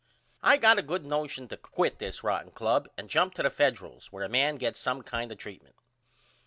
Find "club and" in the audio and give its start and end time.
2.49-3.07